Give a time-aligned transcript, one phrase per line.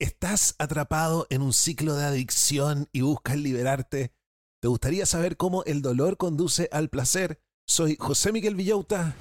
[0.00, 4.14] ¿Estás atrapado en un ciclo de adicción y buscas liberarte?
[4.62, 7.42] ¿Te gustaría saber cómo el dolor conduce al placer?
[7.66, 9.14] Soy José Miguel Villauta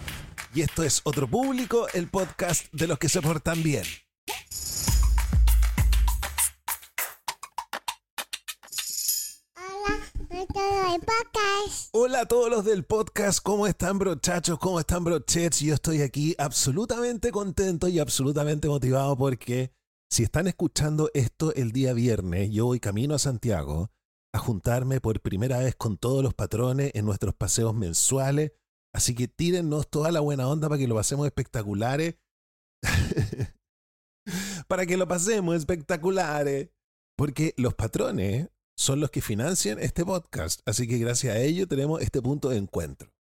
[0.55, 3.83] y esto es Otro Público, el podcast de los que se portan bien.
[11.91, 14.57] Hola a todos los del podcast, ¿cómo están brochachos?
[14.57, 15.59] ¿Cómo están brochets?
[15.59, 19.77] Yo estoy aquí absolutamente contento y absolutamente motivado porque
[20.11, 23.91] si están escuchando esto el día viernes, yo voy camino a Santiago
[24.33, 28.51] a juntarme por primera vez con todos los patrones en nuestros paseos mensuales.
[28.93, 32.15] Así que tírennos toda la buena onda para que lo pasemos espectaculares.
[34.67, 36.69] para que lo pasemos espectaculares.
[37.15, 40.61] Porque los patrones son los que financian este podcast.
[40.65, 43.11] Así que gracias a ello tenemos este punto de encuentro.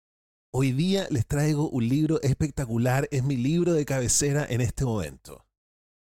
[0.51, 3.07] Hoy día les traigo un libro espectacular.
[3.11, 5.45] Es mi libro de cabecera en este momento.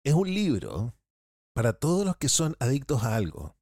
[0.03, 0.97] Es un libro
[1.55, 3.57] para todos los que son adictos a algo.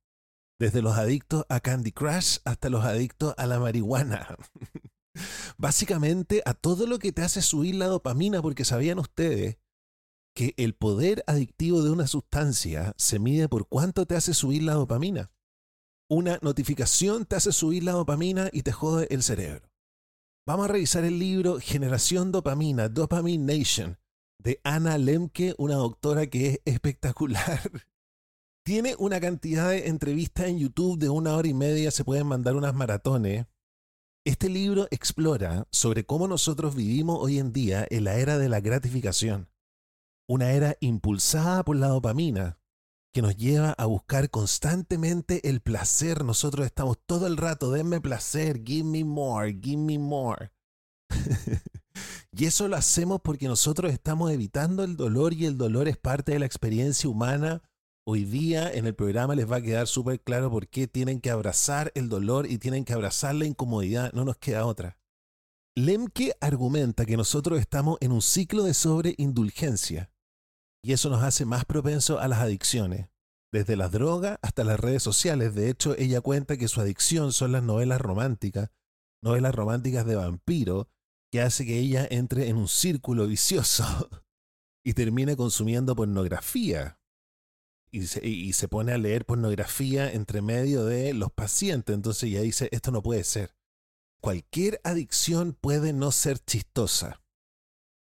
[0.60, 4.36] Desde los adictos a Candy Crush hasta los adictos a la marihuana.
[5.58, 9.58] Básicamente a todo lo que te hace subir la dopamina, porque sabían ustedes
[10.34, 14.74] que el poder adictivo de una sustancia se mide por cuánto te hace subir la
[14.74, 15.32] dopamina.
[16.08, 19.68] Una notificación te hace subir la dopamina y te jode el cerebro.
[20.46, 23.98] Vamos a revisar el libro Generación Dopamina, Dopamine Nation,
[24.38, 27.60] de Ana Lemke, una doctora que es espectacular.
[28.64, 32.54] Tiene una cantidad de entrevistas en YouTube de una hora y media, se pueden mandar
[32.56, 33.46] unas maratones.
[34.24, 38.60] Este libro explora sobre cómo nosotros vivimos hoy en día en la era de la
[38.60, 39.48] gratificación.
[40.28, 42.58] Una era impulsada por la dopamina,
[43.14, 46.24] que nos lleva a buscar constantemente el placer.
[46.24, 50.52] Nosotros estamos todo el rato, denme placer, give me more, give me more.
[52.36, 56.32] y eso lo hacemos porque nosotros estamos evitando el dolor y el dolor es parte
[56.32, 57.62] de la experiencia humana.
[58.06, 61.30] Hoy día en el programa les va a quedar súper claro por qué tienen que
[61.30, 64.12] abrazar el dolor y tienen que abrazar la incomodidad.
[64.12, 64.98] No nos queda otra.
[65.74, 70.10] Lemke argumenta que nosotros estamos en un ciclo de sobreindulgencia
[70.82, 73.08] y eso nos hace más propensos a las adicciones,
[73.52, 75.54] desde las drogas hasta las redes sociales.
[75.54, 78.70] De hecho, ella cuenta que su adicción son las novelas románticas,
[79.22, 80.88] novelas románticas de vampiro,
[81.30, 83.84] que hace que ella entre en un círculo vicioso
[84.84, 86.98] y termine consumiendo pornografía.
[87.90, 91.94] Y se, y se pone a leer pornografía entre medio de los pacientes.
[91.94, 93.54] Entonces ella dice, esto no puede ser.
[94.20, 97.22] Cualquier adicción puede no ser chistosa.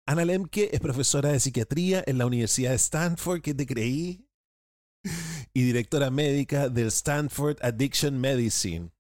[0.06, 4.26] Ana Lemke es profesora de psiquiatría en la Universidad de Stanford, que te creí,
[5.54, 8.92] y directora médica del Stanford Addiction Medicine.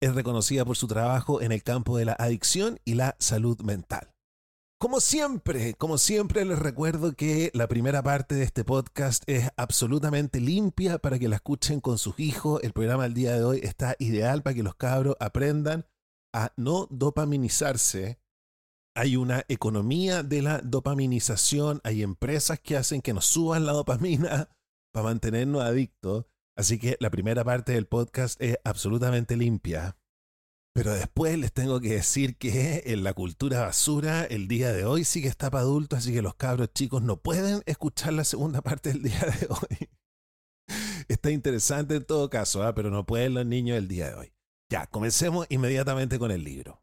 [0.00, 4.14] Es reconocida por su trabajo en el campo de la adicción y la salud mental.
[4.80, 10.40] Como siempre, como siempre les recuerdo que la primera parte de este podcast es absolutamente
[10.40, 12.62] limpia para que la escuchen con sus hijos.
[12.62, 15.84] El programa del día de hoy está ideal para que los cabros aprendan
[16.32, 18.20] a no dopaminizarse
[18.98, 24.48] hay una economía de la dopaminización, hay empresas que hacen que nos suban la dopamina
[24.92, 26.24] para mantenernos adictos.
[26.58, 29.96] Así que la primera parte del podcast es absolutamente limpia.
[30.74, 35.04] Pero después les tengo que decir que en la cultura basura el día de hoy
[35.04, 38.60] sí que está para adultos, así que los cabros chicos no pueden escuchar la segunda
[38.60, 39.88] parte del día de hoy.
[41.08, 42.74] Está interesante en todo caso, ¿ah?
[42.74, 44.32] pero no pueden los niños el día de hoy.
[44.68, 46.82] Ya, comencemos inmediatamente con el libro.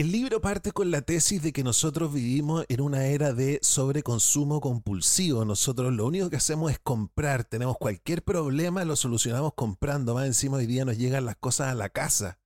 [0.00, 4.62] El libro parte con la tesis de que nosotros vivimos en una era de sobreconsumo
[4.62, 5.44] compulsivo.
[5.44, 7.44] Nosotros lo único que hacemos es comprar.
[7.44, 10.14] Tenemos cualquier problema, lo solucionamos comprando.
[10.14, 12.40] Más encima hoy día nos llegan las cosas a la casa.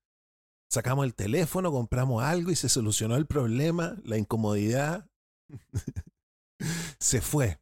[0.69, 5.09] Sacamos el teléfono, compramos algo y se solucionó el problema, la incomodidad
[6.99, 7.61] se fue.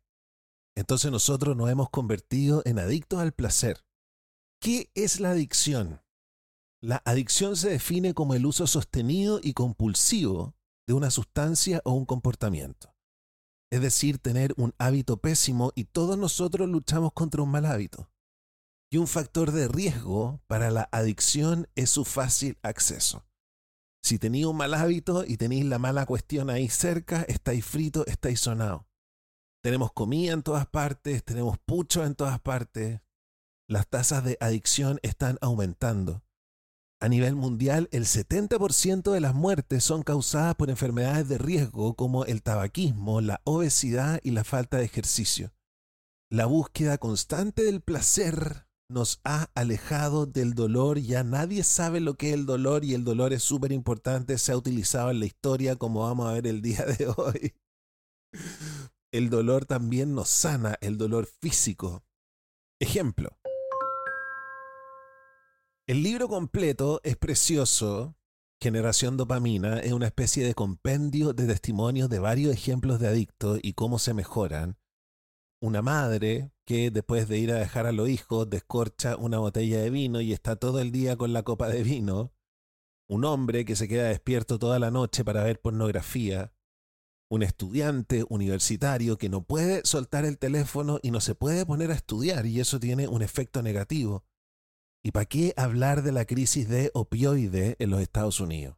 [0.75, 3.85] Entonces nosotros nos hemos convertido en adictos al placer.
[4.59, 6.02] ¿Qué es la adicción?
[6.85, 10.57] La adicción se define como el uso sostenido y compulsivo
[10.89, 12.93] de una sustancia o un comportamiento.
[13.71, 18.11] Es decir, tener un hábito pésimo y todos nosotros luchamos contra un mal hábito.
[18.91, 23.25] Y un factor de riesgo para la adicción es su fácil acceso.
[24.03, 28.41] Si tenéis un mal hábito y tenéis la mala cuestión ahí cerca, estáis frito, estáis
[28.41, 28.89] sonado.
[29.63, 33.01] Tenemos comida en todas partes, tenemos pucho en todas partes.
[33.69, 36.25] Las tasas de adicción están aumentando.
[37.03, 42.25] A nivel mundial, el 70% de las muertes son causadas por enfermedades de riesgo como
[42.27, 45.53] el tabaquismo, la obesidad y la falta de ejercicio.
[46.31, 52.29] La búsqueda constante del placer nos ha alejado del dolor, ya nadie sabe lo que
[52.29, 55.75] es el dolor y el dolor es súper importante, se ha utilizado en la historia
[55.75, 57.53] como vamos a ver el día de hoy.
[59.13, 62.05] El dolor también nos sana, el dolor físico.
[62.81, 63.37] Ejemplo,
[65.93, 68.17] el libro completo es precioso.
[68.63, 73.75] Generación Dopamina es una especie de compendio de testimonios de varios ejemplos de adictos y
[73.75, 74.79] cómo se mejoran.
[75.61, 79.91] Una madre que después de ir a dejar a los hijos descorcha una botella de
[79.91, 82.33] vino y está todo el día con la copa de vino.
[83.07, 86.55] Un hombre que se queda despierto toda la noche para ver pornografía.
[87.31, 91.97] Un estudiante universitario que no puede soltar el teléfono y no se puede poner a
[91.97, 94.25] estudiar y eso tiene un efecto negativo
[95.05, 98.77] ¿Y para qué hablar de la crisis de opioide en los Estados Unidos?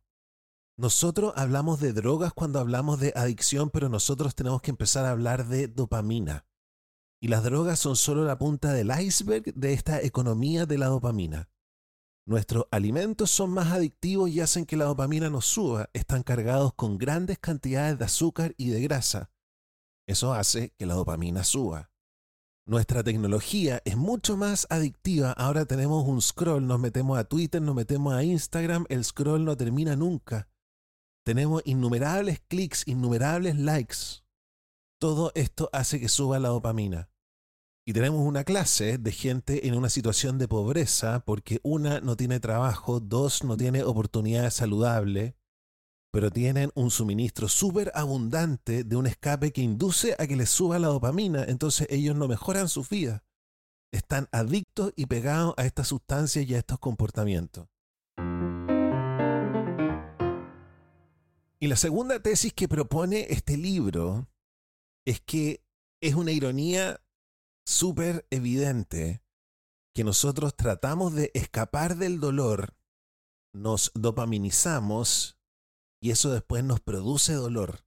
[0.77, 5.47] Nosotros hablamos de drogas cuando hablamos de adicción, pero nosotros tenemos que empezar a hablar
[5.47, 6.47] de dopamina.
[7.21, 11.51] Y las drogas son solo la punta del iceberg de esta economía de la dopamina.
[12.27, 15.91] Nuestros alimentos son más adictivos y hacen que la dopamina nos suba.
[15.93, 19.31] Están cargados con grandes cantidades de azúcar y de grasa.
[20.07, 21.94] Eso hace que la dopamina suba.
[22.67, 25.33] Nuestra tecnología es mucho más adictiva.
[25.33, 29.55] Ahora tenemos un scroll, nos metemos a Twitter, nos metemos a Instagram, el scroll no
[29.55, 30.49] termina nunca.
[31.27, 33.97] Tenemos innumerables clics, innumerables likes.
[34.99, 37.11] Todo esto hace que suba la dopamina.
[37.87, 42.41] Y tenemos una clase de gente en una situación de pobreza porque una no tiene
[42.41, 45.35] trabajo, dos no tiene oportunidades saludables,
[46.15, 50.79] pero tienen un suministro súper abundante de un escape que induce a que les suba
[50.79, 53.25] la dopamina, entonces ellos no mejoran su vida.
[53.91, 57.67] Están adictos y pegados a estas sustancias y a estos comportamientos.
[61.59, 64.29] Y la segunda tesis que propone este libro
[65.05, 65.65] es que
[66.01, 67.01] es una ironía
[67.67, 69.25] súper evidente
[69.93, 72.77] que nosotros tratamos de escapar del dolor,
[73.53, 75.34] nos dopaminizamos
[76.05, 77.83] y eso después nos produce dolor.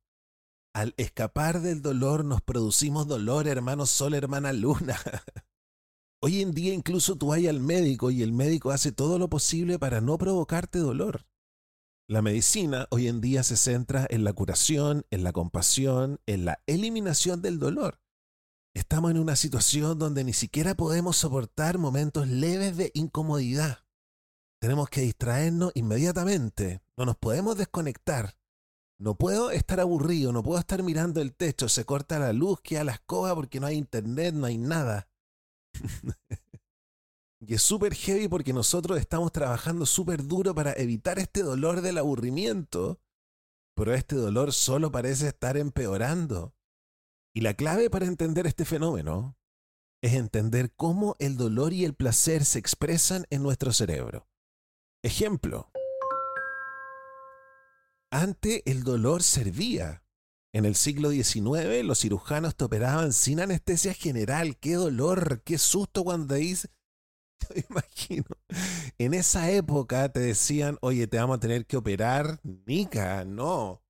[0.74, 4.98] Al escapar del dolor nos producimos dolor, hermano sol, hermana luna.
[6.24, 9.78] Hoy en día incluso tú vas al médico y el médico hace todo lo posible
[9.78, 11.28] para no provocarte dolor.
[12.10, 16.64] La medicina hoy en día se centra en la curación, en la compasión, en la
[16.66, 18.00] eliminación del dolor.
[18.74, 23.87] Estamos en una situación donde ni siquiera podemos soportar momentos leves de incomodidad.
[24.60, 26.82] Tenemos que distraernos inmediatamente.
[26.96, 28.36] No nos podemos desconectar.
[29.00, 32.84] No puedo estar aburrido, no puedo estar mirando el techo, se corta la luz, queda
[32.84, 35.08] la escoba porque no hay internet, no hay nada.
[37.40, 42.00] y es súper heavy porque nosotros estamos trabajando súper duro para evitar este dolor del
[42.00, 43.00] aburrimiento,
[43.76, 46.56] pero este dolor solo parece estar empeorando.
[47.36, 49.38] Y la clave para entender este fenómeno
[50.02, 54.28] es entender cómo el dolor y el placer se expresan en nuestro cerebro.
[55.04, 55.72] Ejemplo.
[58.12, 60.04] Antes el dolor servía.
[60.54, 64.58] En el siglo XIX los cirujanos te operaban sin anestesia general.
[64.58, 65.44] ¡Qué dolor!
[65.44, 66.70] ¡Qué susto cuando te dice...
[67.50, 68.26] Yo imagino.
[68.98, 72.40] En esa época te decían, oye, te vamos a tener que operar.
[72.44, 73.84] Nica, no.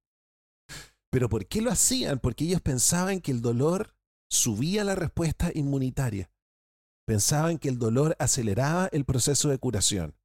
[1.09, 2.19] Pero ¿por qué lo hacían?
[2.19, 3.95] Porque ellos pensaban que el dolor
[4.29, 6.29] subía la respuesta inmunitaria.
[7.05, 10.15] Pensaban que el dolor aceleraba el proceso de curación.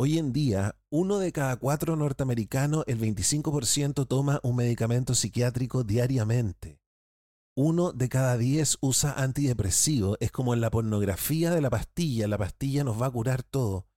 [0.00, 6.78] Hoy en día, uno de cada cuatro norteamericanos, el 25% toma un medicamento psiquiátrico diariamente.
[7.56, 10.16] Uno de cada diez usa antidepresivo.
[10.20, 12.28] Es como en la pornografía de la pastilla.
[12.28, 13.88] La pastilla nos va a curar todo.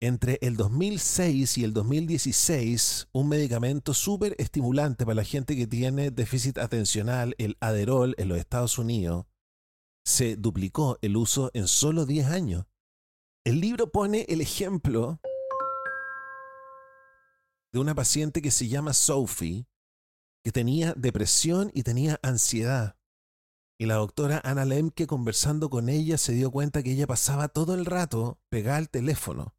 [0.00, 6.10] Entre el 2006 y el 2016, un medicamento súper estimulante para la gente que tiene
[6.10, 9.26] déficit atencional, el Aderol, en los Estados Unidos,
[10.02, 12.64] se duplicó el uso en solo 10 años.
[13.44, 15.20] El libro pone el ejemplo
[17.76, 19.66] de una paciente que se llama Sophie,
[20.42, 22.96] que tenía depresión y tenía ansiedad.
[23.78, 27.74] Y la doctora Ana Lemke conversando con ella se dio cuenta que ella pasaba todo
[27.74, 29.54] el rato pegada al teléfono.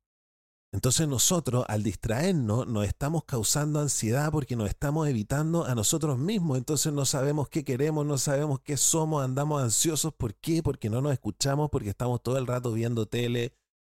[0.73, 6.57] Entonces nosotros, al distraernos, nos estamos causando ansiedad porque nos estamos evitando a nosotros mismos.
[6.57, 10.11] Entonces no sabemos qué queremos, no sabemos qué somos, andamos ansiosos.
[10.11, 10.63] ¿Por qué?
[10.63, 13.53] Porque no nos escuchamos, porque estamos todo el rato viendo tele,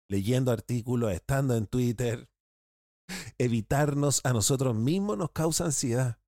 [0.07, 2.30] leyendo artículos, estando en Twitter.
[3.37, 6.19] Evitarnos a nosotros mismos nos causa ansiedad.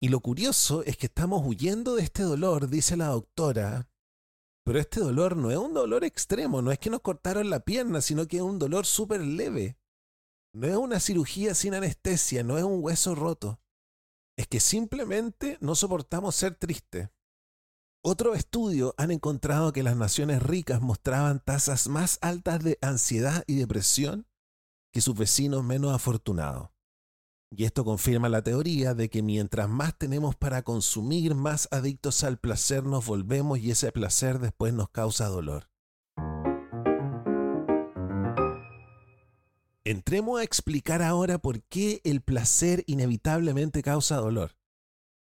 [0.00, 3.88] Y lo curioso es que estamos huyendo de este dolor, dice la doctora,
[4.66, 8.00] pero este dolor no es un dolor extremo, no es que nos cortaron la pierna,
[8.00, 9.78] sino que es un dolor súper leve.
[10.52, 13.60] No es una cirugía sin anestesia, no es un hueso roto.
[14.36, 17.10] Es que simplemente no soportamos ser tristes.
[18.04, 23.56] Otro estudio han encontrado que las naciones ricas mostraban tasas más altas de ansiedad y
[23.56, 24.26] depresión
[24.92, 26.70] que sus vecinos menos afortunados.
[27.50, 32.38] Y esto confirma la teoría de que mientras más tenemos para consumir, más adictos al
[32.38, 35.68] placer nos volvemos y ese placer después nos causa dolor.
[39.86, 44.56] Entremos a explicar ahora por qué el placer inevitablemente causa dolor.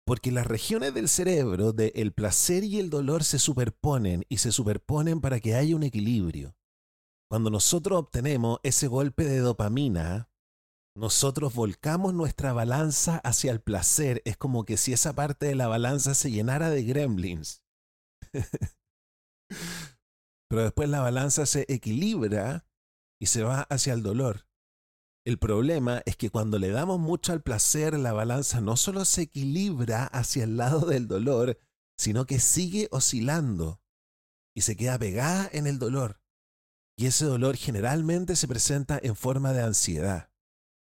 [0.05, 4.51] Porque las regiones del cerebro del el placer y el dolor se superponen y se
[4.51, 6.55] superponen para que haya un equilibrio.
[7.29, 10.31] Cuando nosotros obtenemos ese golpe de dopamina,
[10.95, 14.23] nosotros volcamos nuestra balanza hacia el placer.
[14.25, 17.63] Es como que si esa parte de la balanza se llenara de gremlins.
[20.49, 22.65] Pero después la balanza se equilibra
[23.21, 24.47] y se va hacia el dolor.
[25.23, 29.21] El problema es que cuando le damos mucho al placer, la balanza no solo se
[29.23, 31.59] equilibra hacia el lado del dolor,
[31.95, 33.79] sino que sigue oscilando
[34.55, 36.19] y se queda pegada en el dolor.
[36.99, 40.31] Y ese dolor generalmente se presenta en forma de ansiedad.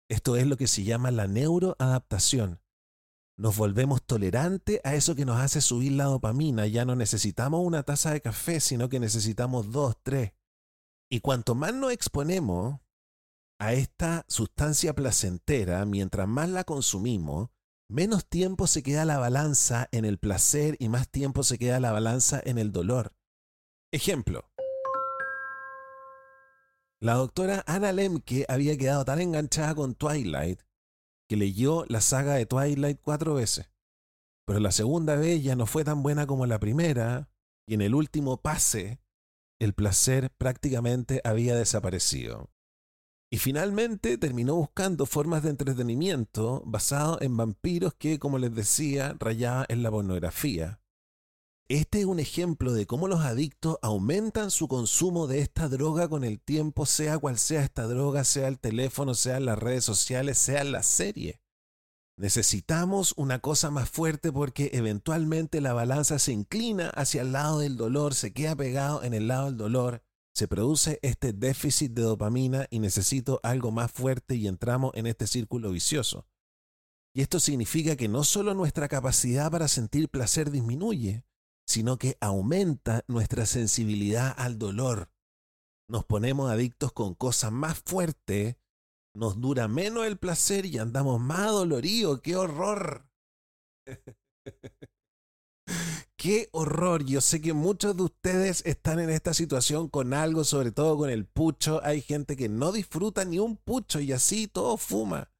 [0.09, 2.59] Esto es lo que se llama la neuroadaptación.
[3.37, 6.65] Nos volvemos tolerantes a eso que nos hace subir la dopamina.
[6.65, 10.33] Ya no necesitamos una taza de café, sino que necesitamos dos, tres.
[11.07, 12.79] Y cuanto más nos exponemos
[13.59, 17.51] a esta sustancia placentera, mientras más la consumimos,
[17.87, 21.91] menos tiempo se queda la balanza en el placer y más tiempo se queda la
[21.91, 23.13] balanza en el dolor.
[23.93, 24.49] Ejemplo,
[27.01, 30.61] la doctora Anna Lemke había quedado tan enganchada con Twilight
[31.27, 33.71] que leyó la saga de Twilight cuatro veces.
[34.45, 37.29] Pero la segunda vez ya no fue tan buena como la primera,
[37.65, 38.99] y en el último pase,
[39.59, 42.49] el placer prácticamente había desaparecido.
[43.31, 49.67] Y finalmente terminó buscando formas de entretenimiento basado en vampiros que, como les decía, rayaban
[49.69, 50.80] en la pornografía.
[51.73, 56.25] Este es un ejemplo de cómo los adictos aumentan su consumo de esta droga con
[56.25, 60.65] el tiempo, sea cual sea esta droga, sea el teléfono, sea las redes sociales, sea
[60.65, 61.39] la serie.
[62.17, 67.77] Necesitamos una cosa más fuerte porque eventualmente la balanza se inclina hacia el lado del
[67.77, 70.03] dolor, se queda pegado en el lado del dolor,
[70.35, 75.25] se produce este déficit de dopamina y necesito algo más fuerte y entramos en este
[75.25, 76.27] círculo vicioso.
[77.15, 81.23] Y esto significa que no solo nuestra capacidad para sentir placer disminuye,
[81.71, 85.09] sino que aumenta nuestra sensibilidad al dolor.
[85.89, 88.57] Nos ponemos adictos con cosas más fuertes,
[89.15, 92.19] nos dura menos el placer y andamos más doloridos.
[92.21, 93.07] ¡Qué horror!
[96.17, 97.05] ¡Qué horror!
[97.05, 101.09] Yo sé que muchos de ustedes están en esta situación con algo, sobre todo con
[101.09, 101.81] el pucho.
[101.83, 105.31] Hay gente que no disfruta ni un pucho y así todo fuma.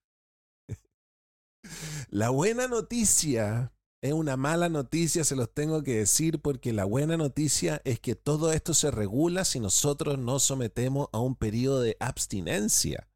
[2.10, 7.18] La buena noticia es una mala noticia, se los tengo que decir, porque la buena
[7.18, 11.98] noticia es que todo esto se regula si nosotros nos sometemos a un periodo de
[12.00, 13.08] abstinencia.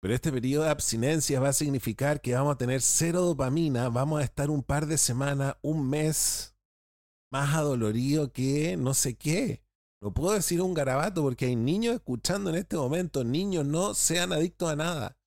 [0.00, 4.20] Pero este periodo de abstinencia va a significar que vamos a tener cero dopamina, vamos
[4.20, 6.56] a estar un par de semanas, un mes
[7.32, 9.62] más adolorido que no sé qué.
[10.00, 13.24] No puedo decir un garabato porque hay niños escuchando en este momento.
[13.24, 15.18] Niños no sean adictos a nada.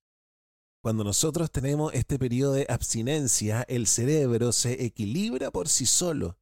[0.82, 6.40] Cuando nosotros tenemos este periodo de abstinencia, el cerebro se equilibra por sí solo.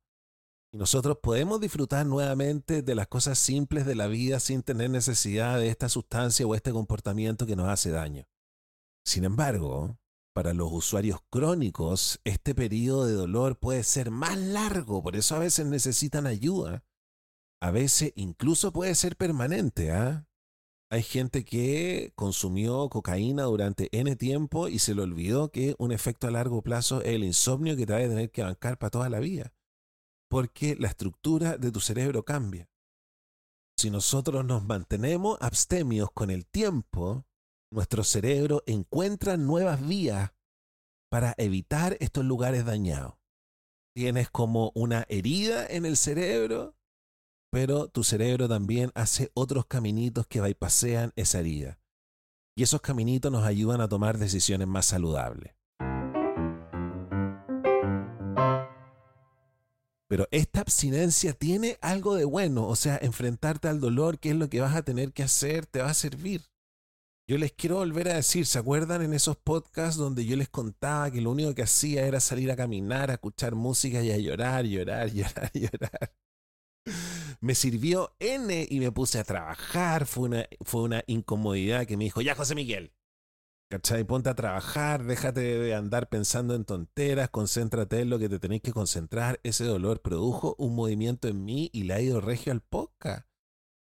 [0.72, 5.60] Y nosotros podemos disfrutar nuevamente de las cosas simples de la vida sin tener necesidad
[5.60, 8.28] de esta sustancia o este comportamiento que nos hace daño.
[9.04, 10.00] Sin embargo,
[10.34, 15.40] para los usuarios crónicos, este periodo de dolor puede ser más largo, por eso a
[15.40, 16.86] veces necesitan ayuda.
[17.62, 19.92] A veces incluso puede ser permanente.
[19.92, 20.29] ¿ah?
[20.92, 26.28] Hay gente que consumió cocaína durante N tiempo y se le olvidó que un efecto
[26.28, 29.10] a largo plazo es el insomnio que te va a tener que bancar para toda
[29.10, 29.54] la vida
[30.30, 32.70] porque la estructura de tu cerebro cambia.
[33.78, 37.26] Si nosotros nos mantenemos abstemios con el tiempo,
[37.72, 40.32] nuestro cerebro encuentra nuevas vías
[41.10, 43.16] para evitar estos lugares dañados.
[43.96, 46.76] Tienes como una herida en el cerebro,
[47.52, 51.80] pero tu cerebro también hace otros caminitos que bypasean esa herida.
[52.56, 55.56] Y esos caminitos nos ayudan a tomar decisiones más saludables.
[60.10, 64.50] Pero esta abstinencia tiene algo de bueno, o sea, enfrentarte al dolor, qué es lo
[64.50, 66.50] que vas a tener que hacer, te va a servir.
[67.28, 71.12] Yo les quiero volver a decir, ¿se acuerdan en esos podcasts donde yo les contaba
[71.12, 74.66] que lo único que hacía era salir a caminar, a escuchar música y a llorar,
[74.66, 76.12] llorar, llorar, llorar?
[77.42, 82.04] Me sirvió N y me puse a trabajar, fue una, fue una incomodidad que me
[82.04, 82.94] dijo, ya José Miguel,
[83.72, 84.04] ¿Cachai?
[84.04, 88.64] Ponte a trabajar, déjate de andar pensando en tonteras, concéntrate en lo que te tenéis
[88.64, 89.40] que concentrar.
[89.44, 93.28] Ese dolor produjo un movimiento en mí y le ha ido regio al podcast.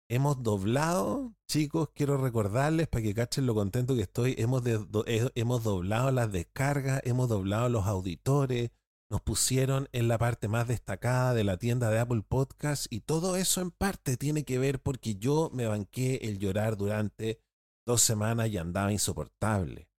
[0.07, 4.35] Hemos doblado, chicos, quiero recordarles para que cachen lo contento que estoy.
[4.37, 4.63] Hemos,
[5.03, 8.71] hemos doblado las descargas, hemos doblado los auditores,
[9.09, 13.35] nos pusieron en la parte más destacada de la tienda de Apple Podcast y todo
[13.35, 17.39] eso en parte tiene que ver porque yo me banqué el llorar durante
[17.85, 19.89] dos semanas y andaba insoportable.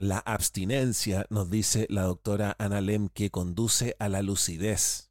[0.00, 5.10] La abstinencia, nos dice la doctora Ana Lem, que conduce a la lucidez.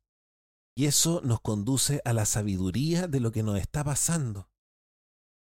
[0.77, 4.49] Y eso nos conduce a la sabiduría de lo que nos está pasando.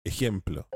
[0.04, 0.68] Ejemplo.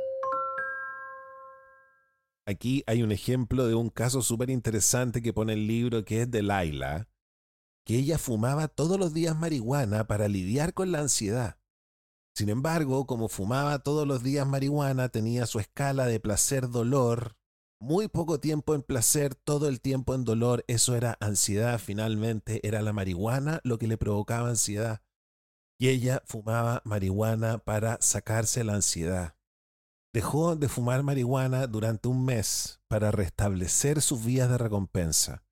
[2.49, 6.31] Aquí hay un ejemplo de un caso súper interesante que pone el libro que es
[6.31, 7.07] de Laila,
[7.85, 11.59] que ella fumaba todos los días marihuana para lidiar con la ansiedad.
[12.35, 17.37] Sin embargo, como fumaba todos los días marihuana, tenía su escala de placer-dolor.
[17.83, 20.65] Muy poco tiempo en placer, todo el tiempo en dolor.
[20.69, 21.79] Eso era ansiedad.
[21.79, 25.03] Finalmente era la marihuana lo que le provocaba ansiedad.
[25.79, 29.38] Y ella fumaba marihuana para sacarse la ansiedad.
[30.15, 35.45] Dejó de fumar marihuana durante un mes para restablecer sus vías de recompensa.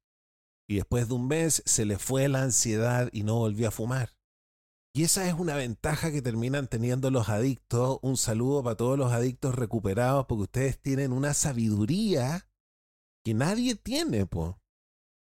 [0.68, 4.16] Y después de un mes se le fue la ansiedad y no volvió a fumar.
[4.94, 7.98] Y esa es una ventaja que terminan teniendo los adictos.
[8.00, 12.48] Un saludo para todos los adictos recuperados, porque ustedes tienen una sabiduría
[13.22, 14.58] que nadie tiene, po.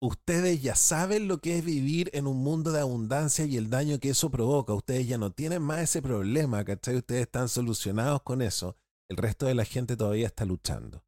[0.02, 4.00] Ustedes ya saben lo que es vivir en un mundo de abundancia y el daño
[4.00, 4.74] que eso provoca.
[4.74, 6.96] Ustedes ya no tienen más ese problema, ¿cachai?
[6.96, 8.76] Ustedes están solucionados con eso.
[9.10, 11.02] El resto de la gente todavía está luchando.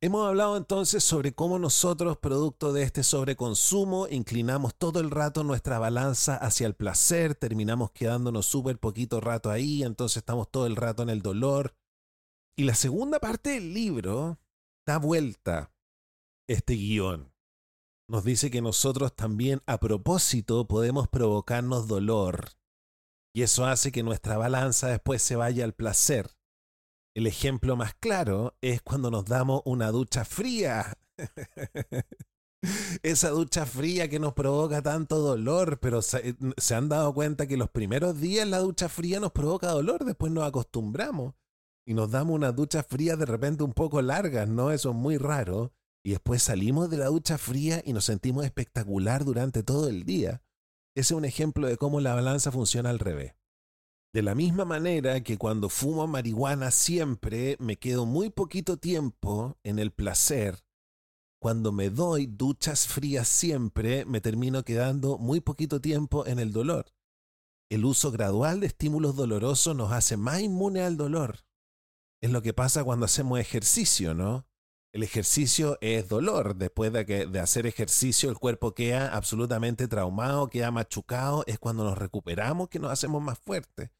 [0.00, 5.78] Hemos hablado entonces sobre cómo nosotros, producto de este sobreconsumo, inclinamos todo el rato nuestra
[5.78, 11.02] balanza hacia el placer, terminamos quedándonos súper poquito rato ahí, entonces estamos todo el rato
[11.02, 11.74] en el dolor.
[12.56, 14.38] Y la segunda parte del libro
[14.86, 15.70] da vuelta
[16.48, 17.35] este guion.
[18.08, 22.50] Nos dice que nosotros también a propósito podemos provocarnos dolor.
[23.34, 26.30] Y eso hace que nuestra balanza después se vaya al placer.
[27.14, 30.98] El ejemplo más claro es cuando nos damos una ducha fría.
[33.02, 36.36] Esa ducha fría que nos provoca tanto dolor, pero se,
[36.74, 40.44] han dado cuenta que los primeros días la ducha fría nos provoca dolor, después nos
[40.44, 41.34] acostumbramos
[41.86, 44.70] y nos damos una ducha fría de repente un poco largas, ¿no?
[44.70, 45.72] Eso es muy raro.
[46.06, 50.40] Y después salimos de la ducha fría y nos sentimos espectacular durante todo el día.
[50.94, 53.34] Ese es un ejemplo de cómo la balanza funciona al revés.
[54.14, 59.80] De la misma manera que cuando fumo marihuana siempre me quedo muy poquito tiempo en
[59.80, 60.64] el placer,
[61.40, 66.86] cuando me doy duchas frías siempre me termino quedando muy poquito tiempo en el dolor.
[67.68, 71.44] El uso gradual de estímulos dolorosos nos hace más inmune al dolor.
[72.22, 74.46] Es lo que pasa cuando hacemos ejercicio, ¿no?
[74.96, 76.56] El ejercicio es dolor.
[76.56, 81.44] Después de, que, de hacer ejercicio el cuerpo queda absolutamente traumado, queda machucado.
[81.46, 83.90] Es cuando nos recuperamos que nos hacemos más fuertes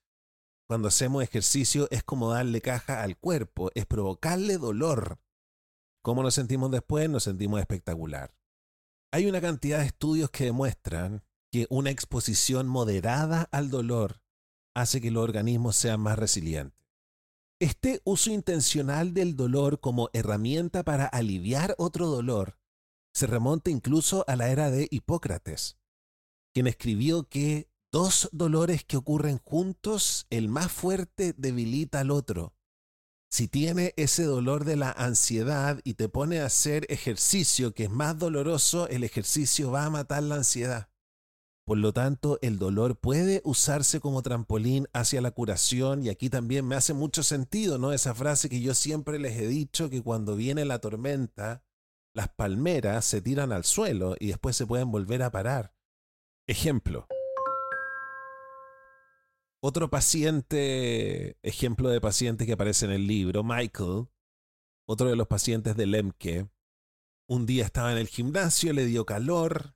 [0.67, 5.21] cuando hacemos ejercicio es como darle caja al cuerpo, es provocarle dolor.
[6.03, 7.09] ¿Cómo nos sentimos después?
[7.09, 8.35] Nos sentimos espectacular.
[9.13, 14.21] Hay una cantidad de estudios que demuestran que una exposición moderada al dolor
[14.75, 16.86] hace que los organismos sean más resilientes.
[17.59, 22.59] Este uso intencional del dolor como herramienta para aliviar otro dolor
[23.15, 25.79] se remonta incluso a la era de Hipócrates,
[26.53, 32.53] quien escribió que dos dolores que ocurren juntos, el más fuerte debilita al otro.
[33.31, 37.91] Si tiene ese dolor de la ansiedad y te pone a hacer ejercicio que es
[37.91, 40.91] más doloroso, el ejercicio va a matar la ansiedad.
[41.67, 46.65] Por lo tanto, el dolor puede usarse como trampolín hacia la curación y aquí también
[46.65, 47.93] me hace mucho sentido, ¿no?
[47.93, 51.65] Esa frase que yo siempre les he dicho que cuando viene la tormenta,
[52.15, 55.75] las palmeras se tiran al suelo y después se pueden volver a parar.
[56.47, 57.09] Ejemplo.
[59.61, 64.07] Otro paciente, ejemplo de paciente que aparece en el libro, Michael,
[64.87, 66.49] otro de los pacientes de Lemke,
[67.29, 69.76] un día estaba en el gimnasio, le dio calor,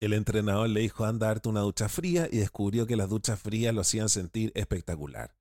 [0.00, 3.74] el entrenador le dijo, anda a una ducha fría y descubrió que las duchas frías
[3.74, 5.34] lo hacían sentir espectacular.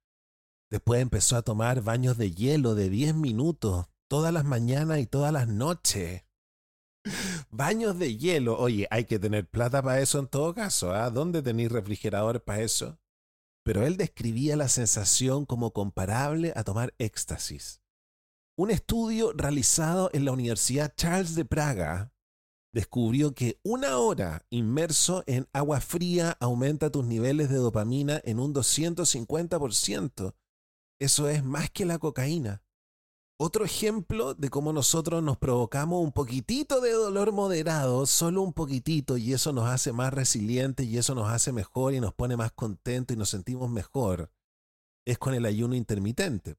[0.69, 5.31] Después empezó a tomar baños de hielo de 10 minutos, todas las mañanas y todas
[5.31, 6.23] las noches.
[7.51, 8.57] Baños de hielo.
[8.57, 10.93] Oye, hay que tener plata para eso en todo caso.
[10.93, 11.09] ¿ah?
[11.09, 12.97] ¿Dónde tenéis refrigerador para eso?
[13.63, 17.81] Pero él describía la sensación como comparable a tomar éxtasis.
[18.55, 22.12] Un estudio realizado en la Universidad Charles de Praga
[22.73, 28.53] descubrió que una hora inmerso en agua fría aumenta tus niveles de dopamina en un
[28.53, 30.33] 250%.
[30.99, 32.63] Eso es más que la cocaína.
[33.37, 39.17] Otro ejemplo de cómo nosotros nos provocamos un poquitito de dolor moderado, solo un poquitito,
[39.17, 42.51] y eso nos hace más resilientes y eso nos hace mejor y nos pone más
[42.51, 44.31] contentos y nos sentimos mejor,
[45.05, 46.57] es con el ayuno intermitente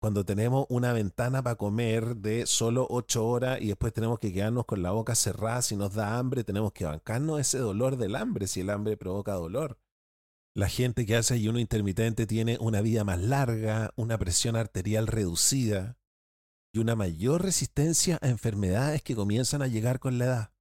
[0.00, 4.64] cuando tenemos una ventana para comer de solo ocho horas y después tenemos que quedarnos
[4.64, 8.46] con la boca cerrada si nos da hambre, tenemos que bancarnos ese dolor del hambre
[8.46, 9.78] si el hambre provoca dolor.
[10.54, 15.98] La gente que hace ayuno intermitente tiene una vida más larga, una presión arterial reducida
[16.72, 20.52] y una mayor resistencia a enfermedades que comienzan a llegar con la edad.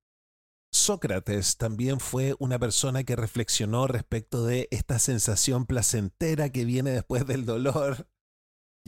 [0.71, 7.25] Sócrates también fue una persona que reflexionó respecto de esta sensación placentera que viene después
[7.25, 8.07] del dolor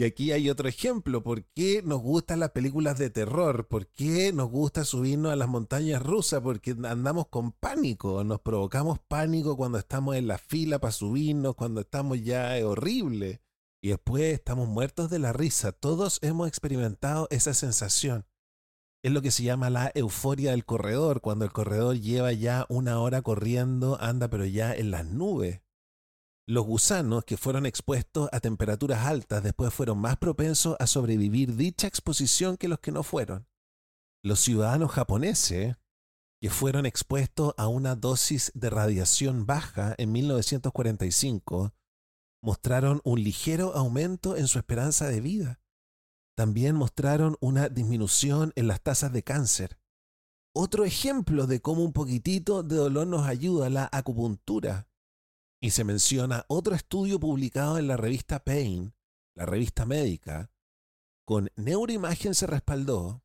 [0.02, 1.22] y aquí hay otro ejemplo.
[1.22, 3.68] ¿Por qué nos gustan las películas de terror?
[3.68, 6.42] ¿Por qué nos gusta subirnos a las montañas rusas?
[6.42, 8.24] Porque andamos con pánico.
[8.24, 13.44] Nos provocamos pánico cuando estamos en la fila para subirnos, cuando estamos ya es horrible.
[13.80, 15.72] Y después estamos muertos de la risa.
[15.72, 18.26] Todos hemos experimentado esa sensación.
[19.04, 23.00] Es lo que se llama la euforia del corredor, cuando el corredor lleva ya una
[23.00, 25.62] hora corriendo, anda pero ya en las nubes.
[26.48, 31.88] Los gusanos que fueron expuestos a temperaturas altas después fueron más propensos a sobrevivir dicha
[31.88, 33.48] exposición que los que no fueron.
[34.24, 35.76] Los ciudadanos japoneses
[36.42, 41.74] que fueron expuestos a una dosis de radiación baja en 1945
[42.44, 45.62] mostraron un ligero aumento en su esperanza de vida.
[46.36, 49.78] También mostraron una disminución en las tasas de cáncer.
[50.56, 54.91] Otro ejemplo de cómo un poquitito de dolor nos ayuda la acupuntura
[55.62, 58.94] y se menciona otro estudio publicado en la revista Pain,
[59.36, 60.52] la revista médica,
[61.24, 63.24] con neuroimagen se respaldó,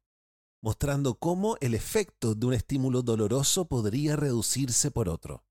[0.60, 5.44] mostrando cómo el efecto de un estímulo doloroso podría reducirse por otro.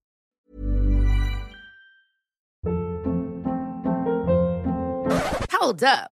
[5.60, 6.15] Hold up.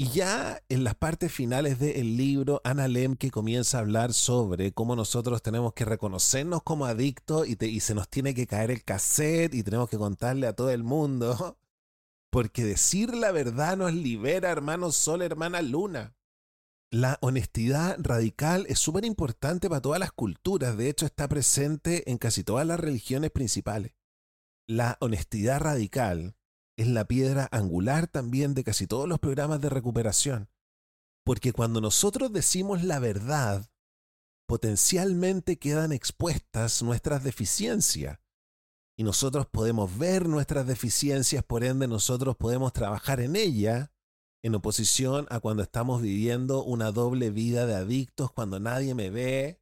[0.00, 4.96] Y ya en las partes finales del libro, Ana Lemke comienza a hablar sobre cómo
[4.96, 9.54] nosotros tenemos que reconocernos como adictos y, y se nos tiene que caer el cassette
[9.54, 11.58] y tenemos que contarle a todo el mundo.
[12.32, 16.16] Porque decir la verdad nos libera, hermano Sol, hermana Luna.
[16.90, 20.78] La honestidad radical es súper importante para todas las culturas.
[20.78, 23.92] De hecho, está presente en casi todas las religiones principales.
[24.66, 26.39] la honestidad radical
[26.80, 30.48] es la piedra angular también de casi todos los programas de recuperación.
[31.24, 33.70] Porque cuando nosotros decimos la verdad,
[34.46, 38.18] potencialmente quedan expuestas nuestras deficiencias.
[38.96, 43.92] Y nosotros podemos ver nuestras deficiencias, por ende nosotros podemos trabajar en ella,
[44.42, 49.59] en oposición a cuando estamos viviendo una doble vida de adictos, cuando nadie me ve.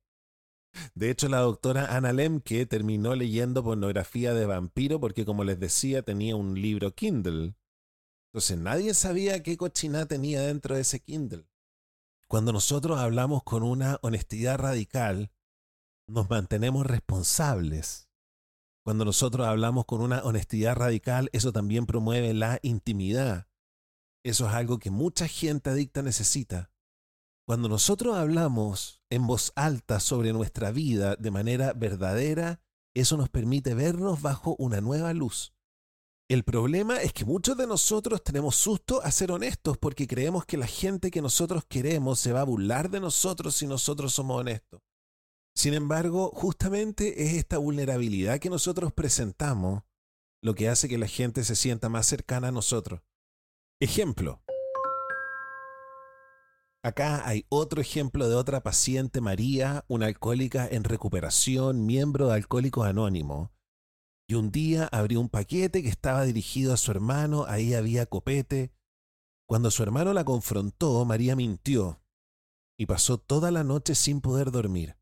[0.94, 6.02] De hecho, la doctora Ana Lemke terminó leyendo pornografía de vampiro porque, como les decía,
[6.02, 7.54] tenía un libro Kindle.
[8.32, 11.46] Entonces nadie sabía qué cochina tenía dentro de ese Kindle.
[12.28, 15.32] Cuando nosotros hablamos con una honestidad radical,
[16.06, 18.08] nos mantenemos responsables.
[18.84, 23.48] Cuando nosotros hablamos con una honestidad radical, eso también promueve la intimidad.
[24.24, 26.70] Eso es algo que mucha gente adicta necesita.
[27.48, 32.60] Cuando nosotros hablamos en voz alta sobre nuestra vida de manera verdadera,
[32.94, 35.54] eso nos permite vernos bajo una nueva luz.
[36.28, 40.58] El problema es que muchos de nosotros tenemos susto a ser honestos porque creemos que
[40.58, 44.82] la gente que nosotros queremos se va a burlar de nosotros si nosotros somos honestos.
[45.56, 49.84] Sin embargo, justamente es esta vulnerabilidad que nosotros presentamos
[50.42, 53.00] lo que hace que la gente se sienta más cercana a nosotros.
[53.80, 54.42] Ejemplo.
[56.84, 62.86] Acá hay otro ejemplo de otra paciente, María, una alcohólica en recuperación, miembro de Alcohólicos
[62.86, 63.50] Anónimos,
[64.28, 68.72] y un día abrió un paquete que estaba dirigido a su hermano, ahí había copete.
[69.48, 72.00] Cuando su hermano la confrontó, María mintió
[72.78, 74.96] y pasó toda la noche sin poder dormir.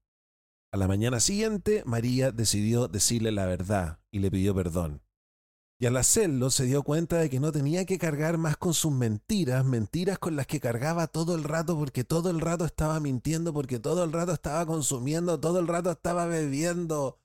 [0.72, 5.02] A la mañana siguiente, María decidió decirle la verdad y le pidió perdón.
[5.78, 8.92] Y al hacerlo se dio cuenta de que no tenía que cargar más con sus
[8.92, 13.52] mentiras, mentiras con las que cargaba todo el rato porque todo el rato estaba mintiendo,
[13.52, 17.20] porque todo el rato estaba consumiendo, todo el rato estaba bebiendo.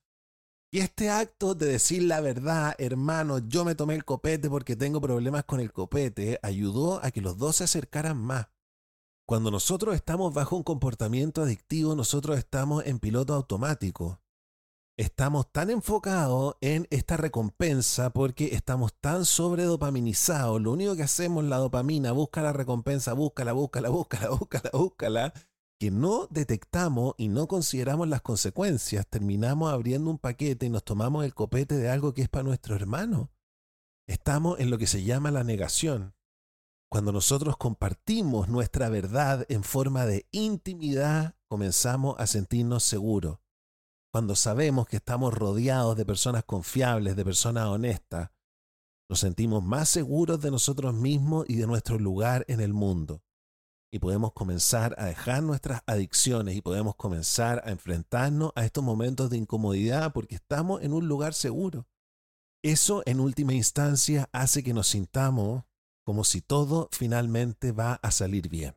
[0.73, 5.01] Y este acto de decir la verdad, hermano, yo me tomé el copete porque tengo
[5.01, 8.47] problemas con el copete, ayudó a que los dos se acercaran más.
[9.25, 14.20] Cuando nosotros estamos bajo un comportamiento adictivo, nosotros estamos en piloto automático.
[14.97, 20.61] Estamos tan enfocados en esta recompensa porque estamos tan sobredopaminizados.
[20.61, 25.33] Lo único que hacemos la dopamina, busca la recompensa, búscala, búscala, búscala, búscala, búscala,
[25.79, 31.25] que no detectamos y no consideramos las consecuencias, terminamos abriendo un paquete y nos tomamos
[31.25, 33.31] el copete de algo que es para nuestro hermano.
[34.07, 36.13] Estamos en lo que se llama la negación.
[36.91, 43.39] Cuando nosotros compartimos nuestra verdad en forma de intimidad, comenzamos a sentirnos seguros.
[44.11, 48.31] Cuando sabemos que estamos rodeados de personas confiables, de personas honestas,
[49.09, 53.23] nos sentimos más seguros de nosotros mismos y de nuestro lugar en el mundo
[53.93, 59.29] y podemos comenzar a dejar nuestras adicciones y podemos comenzar a enfrentarnos a estos momentos
[59.29, 61.87] de incomodidad porque estamos en un lugar seguro.
[62.63, 65.63] Eso en última instancia hace que nos sintamos
[66.05, 68.75] como si todo finalmente va a salir bien.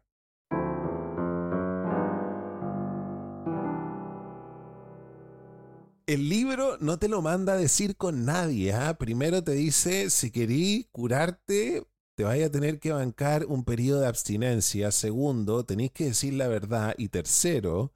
[6.06, 8.74] El libro no te lo manda a decir con nadie.
[8.74, 8.98] ¿ah?
[8.98, 14.08] Primero te dice, si querís curarte, te vaya a tener que bancar un periodo de
[14.08, 14.92] abstinencia.
[14.92, 16.94] Segundo, tenéis que decir la verdad.
[16.98, 17.94] Y tercero,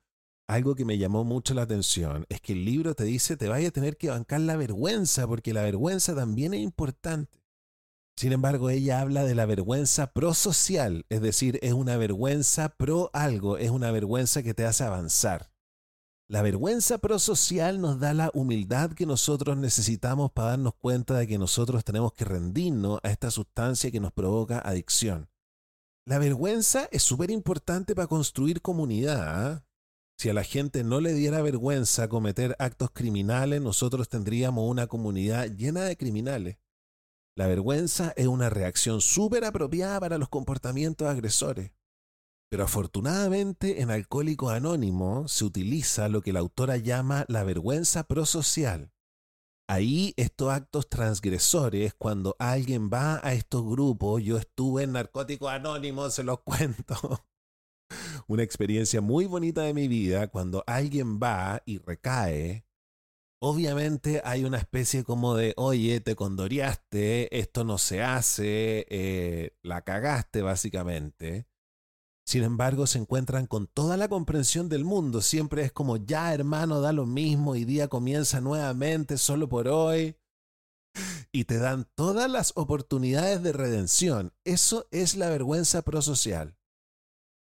[0.49, 3.69] algo que me llamó mucho la atención es que el libro te dice te vaya
[3.69, 7.45] a tener que bancar la vergüenza, porque la vergüenza también es importante.
[8.17, 13.59] Sin embargo, ella habla de la vergüenza prosocial, es decir, es una vergüenza pro algo,
[13.59, 15.53] es una vergüenza que te hace avanzar.
[16.31, 21.39] La vergüenza prosocial nos da la humildad que nosotros necesitamos para darnos cuenta de que
[21.39, 25.31] nosotros tenemos que rendirnos a esta sustancia que nos provoca adicción.
[26.05, 29.23] La vergüenza es súper importante para construir comunidad.
[29.27, 29.65] ¿ah?
[30.19, 35.47] Si a la gente no le diera vergüenza cometer actos criminales, nosotros tendríamos una comunidad
[35.47, 36.59] llena de criminales.
[37.37, 41.73] La vergüenza es una reacción súper apropiada para los comportamientos agresores.
[42.51, 48.93] Pero afortunadamente en Alcohólico Anónimo se utiliza lo que la autora llama la vergüenza prosocial.
[49.71, 56.09] Ahí estos actos transgresores, cuando alguien va a estos grupos, yo estuve en Narcótico Anónimo,
[56.09, 57.27] se los cuento.
[58.27, 62.65] Una experiencia muy bonita de mi vida, cuando alguien va y recae,
[63.43, 69.83] obviamente hay una especie como de, oye, te condoriaste, esto no se hace, eh, la
[69.83, 71.47] cagaste básicamente.
[72.29, 75.23] Sin embargo, se encuentran con toda la comprensión del mundo.
[75.23, 80.15] Siempre es como, ya hermano, da lo mismo y día comienza nuevamente solo por hoy.
[81.33, 84.35] Y te dan todas las oportunidades de redención.
[84.45, 86.59] Eso es la vergüenza prosocial.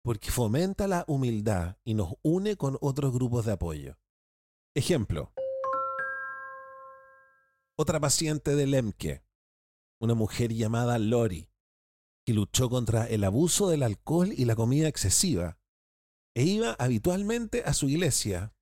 [0.04, 3.98] Porque fomenta la humildad y nos une con otros grupos de apoyo.
[4.76, 5.32] Ejemplo.
[7.78, 9.24] otra paciente de Lemke,
[10.02, 11.53] una mujer llamada Lori,
[12.26, 15.58] que luchó contra el abuso del alcohol y la comida excesiva,
[16.36, 18.54] e iba habitualmente a su iglesia,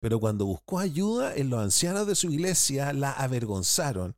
[0.00, 4.16] pero cuando buscó ayuda en los ancianos de su iglesia la avergonzaron.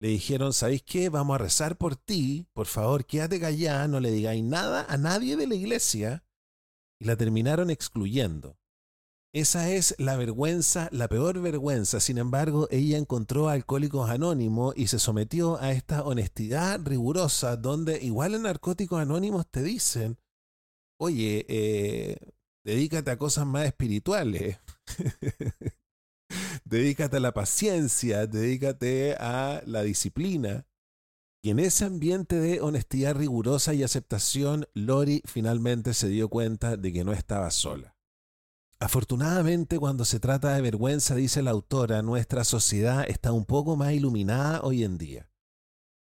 [0.00, 1.10] Le dijeron, ¿sabéis qué?
[1.10, 5.36] Vamos a rezar por ti, por favor, quédate callada, no le digáis nada a nadie
[5.36, 6.24] de la iglesia.
[6.98, 8.58] Y la terminaron excluyendo.
[9.34, 12.00] Esa es la vergüenza, la peor vergüenza.
[12.00, 18.34] Sin embargo, ella encontró Alcohólicos Anónimos y se sometió a esta honestidad rigurosa, donde igual
[18.34, 20.18] en Narcóticos Anónimos te dicen,
[21.00, 22.18] oye, eh,
[22.62, 24.58] dedícate a cosas más espirituales.
[26.66, 30.66] dedícate a la paciencia, dedícate a la disciplina.
[31.42, 36.92] Y en ese ambiente de honestidad rigurosa y aceptación, Lori finalmente se dio cuenta de
[36.92, 37.96] que no estaba sola.
[38.82, 43.92] Afortunadamente, cuando se trata de vergüenza, dice la autora, nuestra sociedad está un poco más
[43.92, 45.30] iluminada hoy en día.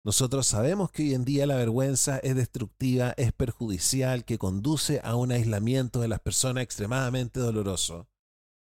[0.04, 5.14] Nosotros sabemos que hoy en día la vergüenza es destructiva, es perjudicial, que conduce a
[5.14, 8.08] un aislamiento de las personas extremadamente doloroso.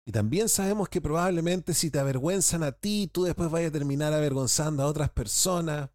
[0.06, 4.12] Y también sabemos que probablemente si te avergüenzan a ti, tú después vayas a terminar
[4.12, 5.92] avergonzando a otras personas.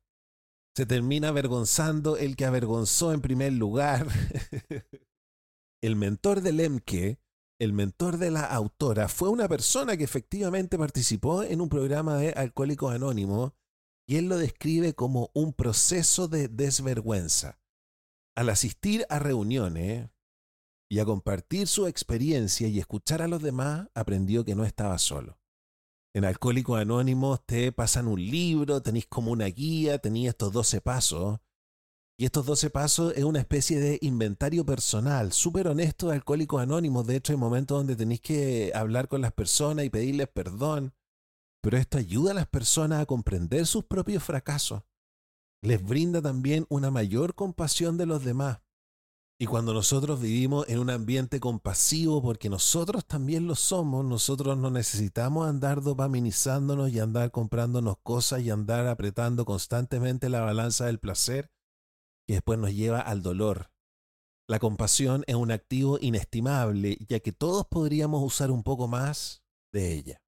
[0.74, 4.07] Se termina avergonzando el que avergonzó en primer lugar.
[5.83, 7.18] el mentor de Lemke
[7.62, 12.31] el mentor de la autora, fue una persona que efectivamente participó en un programa de
[12.31, 13.53] Alcohólicos Anónimos
[14.05, 17.61] y él lo describe como un proceso de desvergüenza.
[18.35, 20.11] Al asistir a reuniones
[20.90, 25.38] y a compartir su experiencia y escuchar a los demás, aprendió que no estaba solo.
[26.14, 31.38] En Alcohólicos Anónimos te pasan un libro, tenéis como una guía, tenéis estos 12 pasos
[32.22, 37.04] y estos 12 pasos es una especie de inventario personal, súper honesto de Alcohólicos Anónimos.
[37.04, 40.94] De hecho, hay momentos donde tenéis que hablar con las personas y pedirles perdón.
[41.61, 44.85] Pero esto ayuda a las personas a comprender sus propios fracasos.
[45.62, 48.61] Les brinda también una mayor compasión de los demás.
[49.37, 54.70] Y cuando nosotros vivimos en un ambiente compasivo, porque nosotros también lo somos, nosotros no
[54.70, 61.50] necesitamos andar dopaminizándonos y andar comprándonos cosas y andar apretando constantemente la balanza del placer
[62.26, 63.70] que después nos lleva al dolor.
[64.48, 69.94] La compasión es un activo inestimable, ya que todos podríamos usar un poco más de
[69.94, 70.22] ella.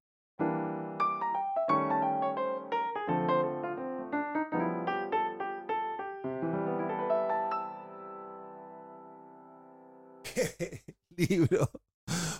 [10.35, 11.69] ¿Qué libro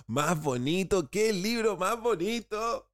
[0.06, 1.08] más bonito?
[1.10, 2.90] ¿Qué libro más bonito?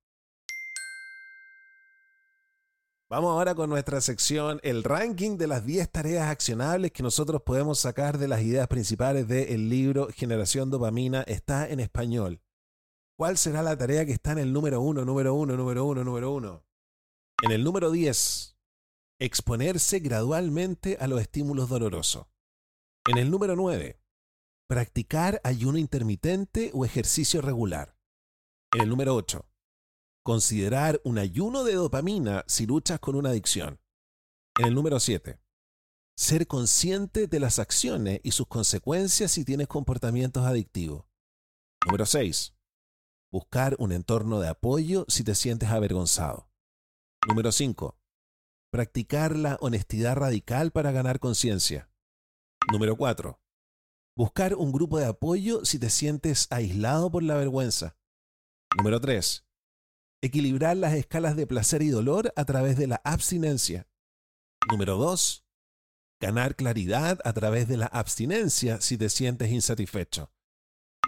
[3.13, 7.79] Vamos ahora con nuestra sección, el ranking de las 10 tareas accionables que nosotros podemos
[7.79, 11.21] sacar de las ideas principales del libro Generación Dopamina.
[11.25, 12.41] Está en español.
[13.19, 16.33] ¿Cuál será la tarea que está en el número 1, número 1, número 1, número
[16.33, 16.65] 1?
[17.43, 18.57] En el número 10,
[19.19, 22.29] exponerse gradualmente a los estímulos dolorosos.
[23.07, 24.01] En el número 9,
[24.67, 27.95] practicar ayuno intermitente o ejercicio regular.
[28.75, 29.45] En el número 8,
[30.25, 33.81] Considerar un ayuno de dopamina si luchas con una adicción.
[34.57, 35.41] En el número 7.
[36.17, 41.07] Ser consciente de las acciones y sus consecuencias si tienes comportamientos adictivos.
[41.85, 42.55] Número 6.
[43.33, 46.49] Buscar un entorno de apoyo si te sientes avergonzado.
[47.27, 47.99] Número 5.
[48.71, 51.91] Practicar la honestidad radical para ganar conciencia.
[52.71, 53.41] Número 4.
[54.17, 57.97] Buscar un grupo de apoyo si te sientes aislado por la vergüenza.
[58.77, 59.45] Número 3
[60.25, 63.89] Equilibrar las escalas de placer y dolor a través de la abstinencia.
[64.71, 65.45] Número 2.
[66.21, 70.31] Ganar claridad a través de la abstinencia si te sientes insatisfecho.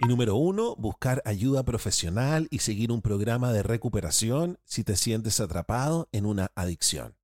[0.02, 0.74] Y número 1.
[0.74, 6.50] Buscar ayuda profesional y seguir un programa de recuperación si te sientes atrapado en una
[6.56, 7.14] adicción.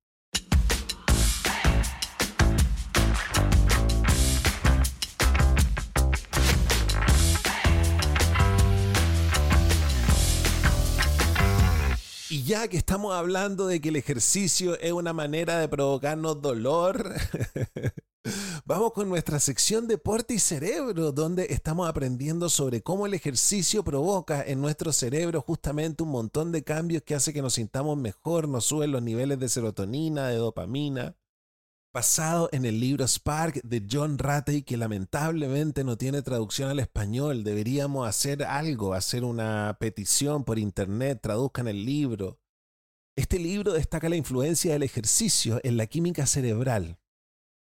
[12.45, 17.13] Ya que estamos hablando de que el ejercicio es una manera de provocarnos dolor,
[18.65, 24.43] vamos con nuestra sección Deporte y Cerebro, donde estamos aprendiendo sobre cómo el ejercicio provoca
[24.43, 28.65] en nuestro cerebro justamente un montón de cambios que hace que nos sintamos mejor, nos
[28.65, 31.15] suben los niveles de serotonina, de dopamina
[31.93, 37.43] basado en el libro Spark de John Ratey, que lamentablemente no tiene traducción al español.
[37.43, 42.40] Deberíamos hacer algo, hacer una petición por internet, traduzcan el libro.
[43.17, 46.97] Este libro destaca la influencia del ejercicio en la química cerebral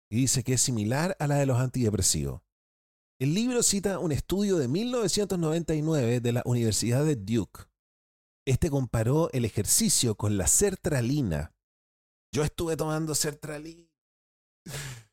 [0.09, 2.41] y dice que es similar a la de los antidepresivos.
[3.19, 7.63] El libro cita un estudio de 1999 de la Universidad de Duke,
[8.45, 11.55] Este comparó el ejercicio con la sertralina.
[12.33, 13.89] Yo estuve tomando sertralina.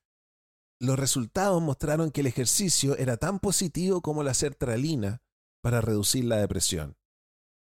[0.81, 5.23] Los resultados mostraron que el ejercicio era tan positivo como la sertralina
[5.63, 6.97] para reducir la depresión.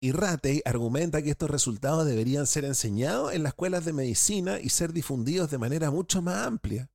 [0.04, 4.68] Y Ratey argumenta que estos resultados deberían ser enseñados en las escuelas de medicina y
[4.68, 6.92] ser difundidos de manera mucho más amplia.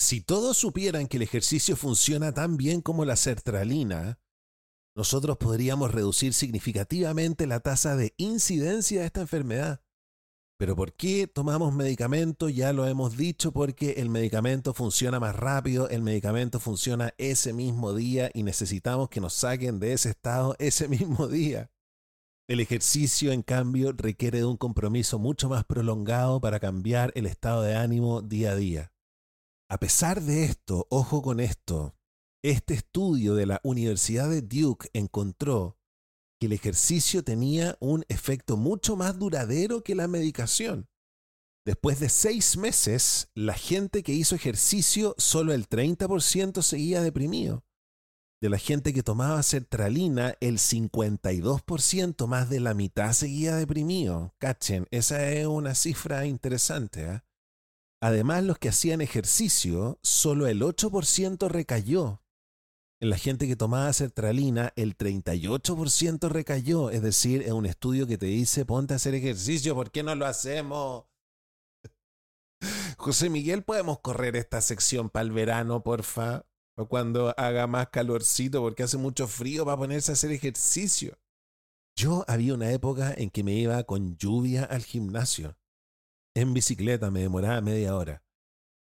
[0.00, 4.18] Si todos supieran que el ejercicio funciona tan bien como la sertralina,
[4.96, 9.84] nosotros podríamos reducir significativamente la tasa de incidencia de esta enfermedad.
[10.58, 12.48] Pero ¿por qué tomamos medicamento?
[12.48, 17.94] Ya lo hemos dicho, porque el medicamento funciona más rápido, el medicamento funciona ese mismo
[17.94, 21.70] día y necesitamos que nos saquen de ese estado ese mismo día.
[22.46, 27.62] El ejercicio, en cambio, requiere de un compromiso mucho más prolongado para cambiar el estado
[27.62, 28.92] de ánimo día a día.
[29.70, 31.96] A pesar de esto, ojo con esto,
[32.42, 35.78] este estudio de la Universidad de Duke encontró
[36.38, 40.90] que el ejercicio tenía un efecto mucho más duradero que la medicación.
[41.64, 47.64] Después de seis meses, la gente que hizo ejercicio, solo el 30% seguía deprimido.
[48.44, 54.34] De la gente que tomaba sertralina, el 52% más de la mitad seguía deprimido.
[54.36, 57.04] Cachen, esa es una cifra interesante.
[57.06, 57.22] ¿eh?
[58.02, 62.22] Además, los que hacían ejercicio, solo el 8% recayó
[63.00, 66.90] en la gente que tomaba sertralina, el 38% recayó.
[66.90, 70.14] Es decir, es un estudio que te dice, ponte a hacer ejercicio, ¿por qué no
[70.14, 71.06] lo hacemos?
[72.98, 76.44] José Miguel, ¿podemos correr esta sección para el verano, porfa?
[76.76, 81.16] O cuando haga más calorcito, porque hace mucho frío para ponerse a hacer ejercicio.
[81.96, 85.56] Yo había una época en que me iba con lluvia al gimnasio.
[86.34, 88.24] En bicicleta me demoraba media hora.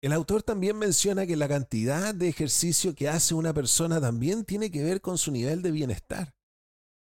[0.01, 4.71] El autor también menciona que la cantidad de ejercicio que hace una persona también tiene
[4.71, 6.35] que ver con su nivel de bienestar.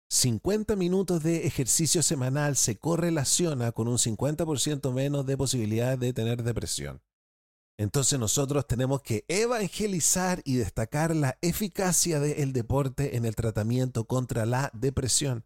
[0.10, 6.44] 50 minutos de ejercicio semanal se correlaciona con un 50% menos de posibilidades de tener
[6.44, 7.02] depresión.
[7.78, 14.46] Entonces nosotros tenemos que evangelizar y destacar la eficacia del deporte en el tratamiento contra
[14.46, 15.46] la depresión.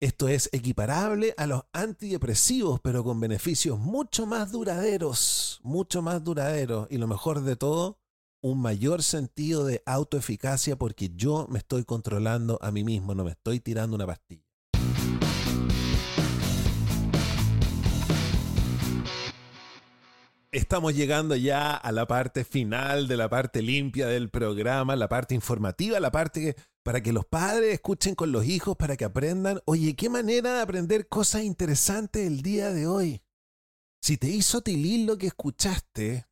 [0.00, 6.88] Esto es equiparable a los antidepresivos, pero con beneficios mucho más duraderos, mucho más duraderos.
[6.90, 7.98] Y lo mejor de todo,
[8.42, 13.30] un mayor sentido de autoeficacia porque yo me estoy controlando a mí mismo, no me
[13.30, 14.43] estoy tirando una pastilla.
[20.54, 25.34] Estamos llegando ya a la parte final de la parte limpia del programa, la parte
[25.34, 29.96] informativa, la parte para que los padres escuchen con los hijos, para que aprendan, oye,
[29.96, 33.20] qué manera de aprender cosas interesantes el día de hoy.
[34.00, 36.28] Si te hizo tilir lo que escuchaste,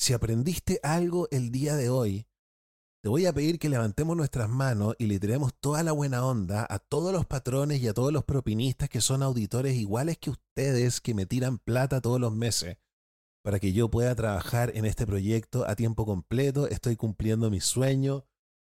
[0.00, 2.26] si aprendiste algo el día de hoy,
[3.04, 6.66] te voy a pedir que levantemos nuestras manos y le tiremos toda la buena onda
[6.68, 11.00] a todos los patrones y a todos los propinistas que son auditores iguales que ustedes
[11.00, 12.78] que me tiran plata todos los meses
[13.44, 16.66] para que yo pueda trabajar en este proyecto a tiempo completo.
[16.66, 18.24] Estoy cumpliendo mi sueño.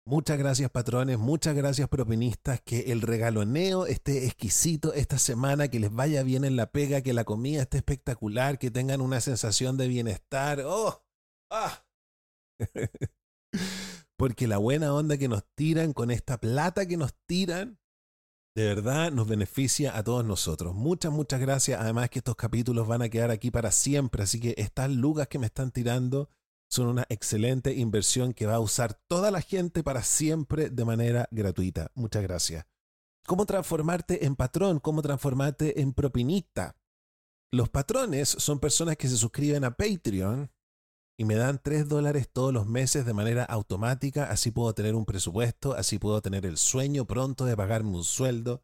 [0.08, 5.92] Muchas gracias patrones, muchas gracias propinistas, que el regaloneo esté exquisito esta semana, que les
[5.92, 9.88] vaya bien en la pega, que la comida esté espectacular, que tengan una sensación de
[9.88, 10.62] bienestar.
[10.66, 11.04] ¡Oh!
[11.52, 11.86] ¡Ah!
[14.18, 17.80] Porque la buena onda que nos tiran con esta plata que nos tiran
[18.56, 20.74] de verdad nos beneficia a todos nosotros.
[20.74, 21.80] Muchas, muchas gracias.
[21.80, 25.40] Además que estos capítulos van a quedar aquí para siempre, así que estas lugas que
[25.40, 26.30] me están tirando
[26.70, 31.28] son una excelente inversión que va a usar toda la gente para siempre de manera
[31.32, 31.92] gratuita.
[31.96, 32.66] Muchas gracias.
[33.28, 34.80] ¿Cómo transformarte en patrón?
[34.80, 36.78] ¿Cómo transformarte en propinista?
[37.52, 40.50] Los patrones son personas que se suscriben a Patreon
[41.18, 45.06] y me dan 3 dólares todos los meses de manera automática, así puedo tener un
[45.06, 48.64] presupuesto, así puedo tener el sueño pronto de pagarme un sueldo.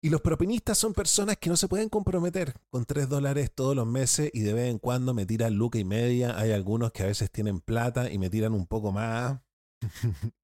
[0.00, 3.86] Y los propinistas son personas que no se pueden comprometer con 3 dólares todos los
[3.86, 6.38] meses y de vez en cuando me tiran luca y media.
[6.38, 9.40] Hay algunos que a veces tienen plata y me tiran un poco más.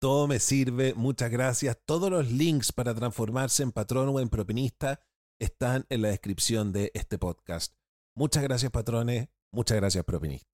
[0.00, 1.78] Todo me sirve, muchas gracias.
[1.84, 5.00] Todos los links para transformarse en patrón o en propinista
[5.38, 7.74] están en la descripción de este podcast.
[8.16, 10.49] Muchas gracias patrones, muchas gracias propinistas.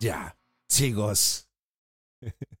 [0.00, 0.36] Ya,
[0.70, 1.48] chicos.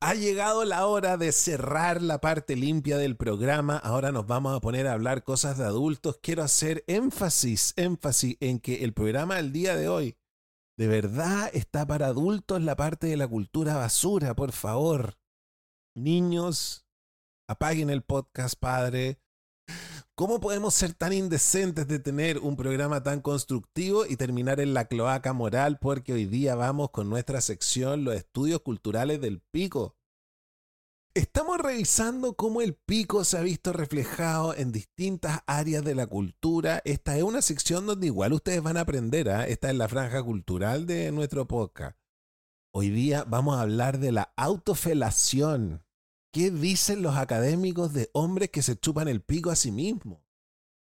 [0.00, 3.76] Ha llegado la hora de cerrar la parte limpia del programa.
[3.78, 6.20] Ahora nos vamos a poner a hablar cosas de adultos.
[6.22, 10.16] Quiero hacer énfasis, énfasis en que el programa del día de hoy
[10.78, 15.18] de verdad está para adultos la parte de la cultura basura, por favor.
[15.96, 16.86] Niños,
[17.48, 19.18] apaguen el podcast, padre.
[20.14, 24.84] ¿Cómo podemos ser tan indecentes de tener un programa tan constructivo y terminar en la
[24.84, 25.78] cloaca moral?
[25.80, 29.96] Porque hoy día vamos con nuestra sección Los estudios culturales del pico.
[31.14, 36.82] Estamos revisando cómo el pico se ha visto reflejado en distintas áreas de la cultura.
[36.84, 39.28] Esta es una sección donde igual ustedes van a aprender.
[39.30, 39.44] ¿ah?
[39.44, 41.96] Esta es la franja cultural de nuestro podcast.
[42.72, 45.82] Hoy día vamos a hablar de la autofelación.
[46.32, 50.22] ¿Qué dicen los académicos de hombres que se chupan el pico a sí mismos?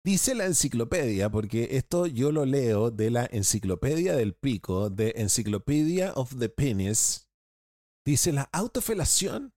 [0.06, 6.14] Dice la enciclopedia, porque esto yo lo leo de la enciclopedia del pico, de Encyclopedia
[6.14, 7.28] of the Penis.
[8.06, 9.54] Dice la autofelación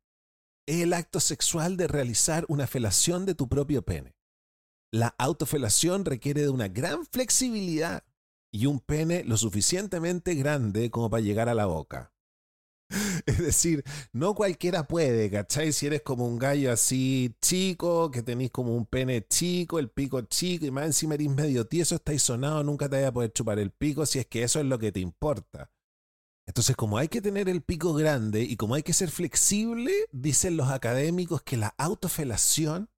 [0.66, 4.16] es el acto sexual de realizar una felación de tu propio pene.
[4.90, 8.04] La autofelación requiere de una gran flexibilidad
[8.50, 12.12] y un pene lo suficientemente grande como para llegar a la boca.
[13.26, 15.72] Es decir, no cualquiera puede, ¿cachai?
[15.72, 20.22] Si eres como un gallo así chico, que tenéis como un pene chico, el pico
[20.22, 23.58] chico, y más encima eres medio tieso, estáis sonado, nunca te vaya a poder chupar
[23.58, 25.70] el pico si es que eso es lo que te importa.
[26.46, 30.56] Entonces, como hay que tener el pico grande y como hay que ser flexible, dicen
[30.56, 32.88] los académicos que la autofelación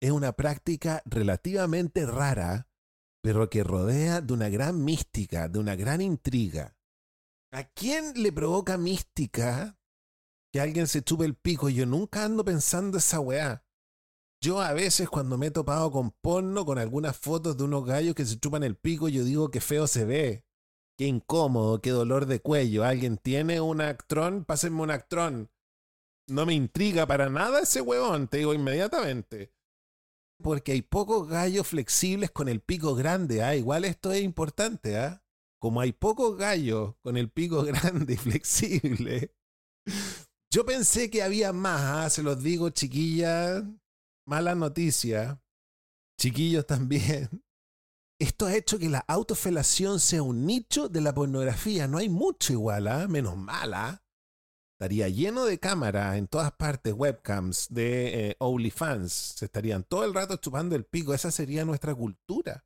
[0.00, 2.68] es una práctica relativamente rara,
[3.22, 6.75] pero que rodea de una gran mística, de una gran intriga.
[7.52, 9.78] ¿A quién le provoca mística
[10.52, 11.68] que alguien se chupe el pico?
[11.68, 13.64] Yo nunca ando pensando esa weá.
[14.42, 18.14] Yo a veces cuando me he topado con porno, con algunas fotos de unos gallos
[18.14, 20.44] que se chupan el pico, yo digo que feo se ve.
[20.98, 22.84] Qué incómodo, qué dolor de cuello.
[22.84, 24.44] ¿Alguien tiene un actrón?
[24.44, 25.50] Pásenme un actrón.
[26.28, 29.52] No me intriga para nada ese huevón, te digo inmediatamente.
[30.42, 33.54] Porque hay pocos gallos flexibles con el pico grande, ¿ah?
[33.54, 35.22] Igual esto es importante, ¿ah?
[35.58, 39.34] Como hay pocos gallos con el pico grande y flexible.
[40.50, 42.10] Yo pensé que había más, ¿ah?
[42.10, 43.64] Se los digo, chiquillas.
[44.26, 45.40] Mala noticia.
[46.18, 47.44] Chiquillos también.
[48.18, 51.86] Esto ha hecho que la autofelación sea un nicho de la pornografía.
[51.86, 53.06] No hay mucho igual, ¿ah?
[53.08, 54.02] menos mala.
[54.78, 59.10] Estaría lleno de cámaras en todas partes, webcams de eh, OnlyFans.
[59.12, 61.14] Se estarían todo el rato chupando el pico.
[61.14, 62.65] Esa sería nuestra cultura.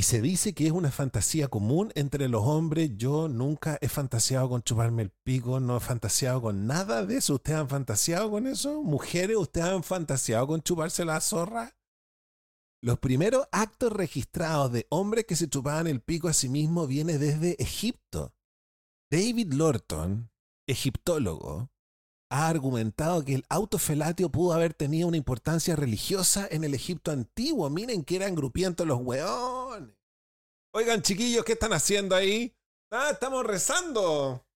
[0.00, 2.92] Y se dice que es una fantasía común entre los hombres.
[2.96, 7.34] Yo nunca he fantaseado con chuparme el pico, no he fantaseado con nada de eso.
[7.34, 8.82] ¿Ustedes han fantaseado con eso?
[8.82, 11.76] Mujeres, ¿ustedes han fantaseado con chuparse la zorra?
[12.82, 17.18] Los primeros actos registrados de hombres que se chupaban el pico a sí mismos viene
[17.18, 18.32] desde Egipto.
[19.10, 20.30] David Lorton,
[20.66, 21.68] egiptólogo,
[22.30, 27.68] ha argumentado que el autofelatio pudo haber tenido una importancia religiosa en el Egipto antiguo.
[27.70, 29.96] Miren que eran grupientos los weones.
[30.72, 32.54] Oigan, chiquillos, ¿qué están haciendo ahí?
[32.92, 34.46] Ah, estamos rezando.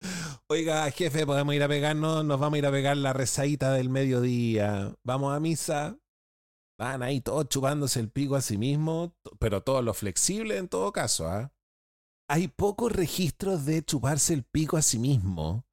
[0.48, 3.88] Oiga, jefe, podemos ir a pegarnos, nos vamos a ir a pegar la rezadita del
[3.88, 4.96] mediodía.
[5.04, 5.96] Vamos a misa.
[6.78, 10.92] Van ahí todos chupándose el pico a sí mismos, pero todo lo flexible en todo
[10.92, 11.28] caso.
[11.28, 11.52] ¿ah?
[12.28, 15.65] Hay pocos registros de chuparse el pico a sí mismo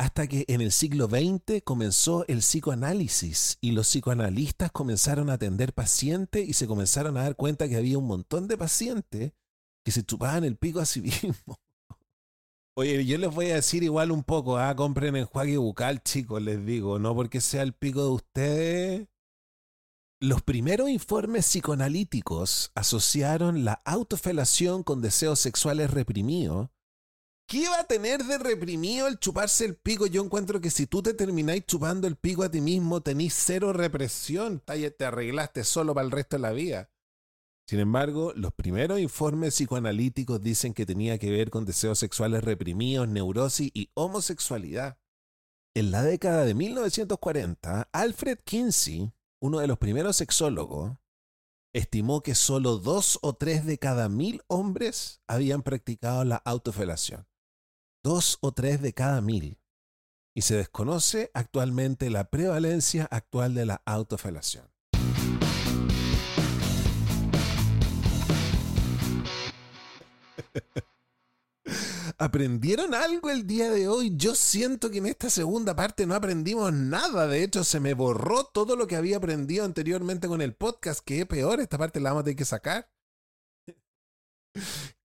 [0.00, 5.74] hasta que en el siglo XX comenzó el psicoanálisis y los psicoanalistas comenzaron a atender
[5.74, 9.32] pacientes y se comenzaron a dar cuenta que había un montón de pacientes
[9.84, 11.58] que se chupaban el pico a sí mismos.
[12.76, 16.64] Oye, yo les voy a decir igual un poco, ah, compren enjuague bucal, chicos, les
[16.64, 19.08] digo, no porque sea el pico de ustedes,
[20.18, 26.70] los primeros informes psicoanalíticos asociaron la autofelación con deseos sexuales reprimidos.
[27.50, 30.06] ¿Qué va a tener de reprimido el chuparse el pico?
[30.06, 33.72] Yo encuentro que si tú te termináis chupando el pico a ti mismo, tenés cero
[33.72, 36.92] represión, te arreglaste solo para el resto de la vida.
[37.66, 43.08] Sin embargo, los primeros informes psicoanalíticos dicen que tenía que ver con deseos sexuales reprimidos,
[43.08, 44.98] neurosis y homosexualidad.
[45.74, 50.92] En la década de 1940, Alfred Kinsey uno de los primeros sexólogos,
[51.72, 57.29] estimó que solo dos o tres de cada mil hombres habían practicado la autofelación.
[58.02, 59.58] Dos o tres de cada mil.
[60.34, 64.70] Y se desconoce actualmente la prevalencia actual de la autofelación.
[72.16, 74.12] ¿Aprendieron algo el día de hoy?
[74.16, 77.26] Yo siento que en esta segunda parte no aprendimos nada.
[77.26, 81.20] De hecho, se me borró todo lo que había aprendido anteriormente con el podcast, que
[81.20, 81.60] es peor.
[81.60, 82.90] Esta parte la vamos a tener que sacar.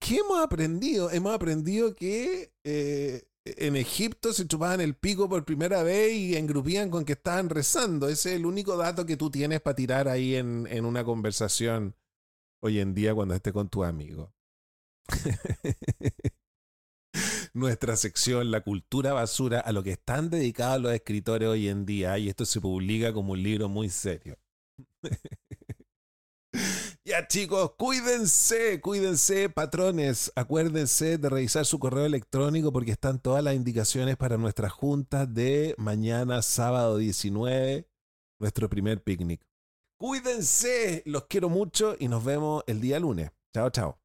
[0.05, 1.09] ¿Qué hemos aprendido?
[1.09, 6.91] Hemos aprendido que eh, en Egipto se chupaban el pico por primera vez y engrupían
[6.91, 8.07] con que estaban rezando.
[8.07, 11.95] Ese es el único dato que tú tienes para tirar ahí en, una conversación
[12.61, 14.31] hoy en día cuando esté con tu amigo.
[17.55, 22.15] nuestra sección, la cultura basura, a lo que están dedicados los escritores hoy en día,
[22.19, 24.37] y esto se publica como un libro muy serio.
[27.07, 30.31] Ya chicos, cuídense, cuídense, patrones.
[30.35, 35.75] Acuérdense de revisar su correo electrónico porque están todas las indicaciones para nuestra junta de
[35.77, 37.87] mañana, sábado 19,
[38.39, 39.45] nuestro primer picnic.
[39.99, 43.29] Cuídense, los quiero mucho y nos vemos el día lunes.
[43.53, 43.99] Chao, chao.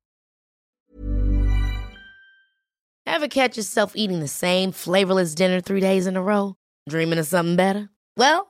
[3.07, 6.57] Ever catch yourself eating the same flavorless dinner three days in a row?
[6.87, 7.89] Dreaming of something better?
[8.19, 8.50] Well,